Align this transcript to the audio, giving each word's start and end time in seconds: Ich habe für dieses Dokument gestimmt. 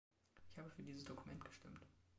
Ich 0.49 0.57
habe 0.57 0.71
für 0.71 0.81
dieses 0.81 1.05
Dokument 1.05 1.45
gestimmt. 1.45 1.79